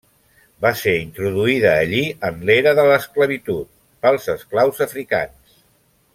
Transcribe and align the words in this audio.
Va 0.65 0.69
ser 0.83 0.93
introduïda 1.01 1.73
allí 1.81 1.99
en 2.31 2.39
l'era 2.51 2.73
de 2.81 2.87
l'esclavitud, 2.93 3.69
pels 4.07 4.27
esclaus 4.37 4.83
africans. 4.89 5.63